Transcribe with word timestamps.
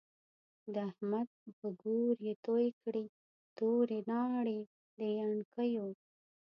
د 0.73 0.75
احمد 0.89 1.27
په 1.59 1.67
ګور 1.81 2.13
يې 2.27 2.33
تو 2.45 2.53
کړی، 2.83 3.05
توری 3.57 3.99
ناړی 4.09 4.59
د 4.99 4.99
يڼکيو 5.19 5.87